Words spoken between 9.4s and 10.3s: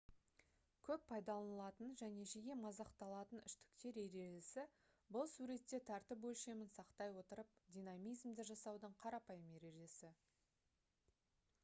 ережесі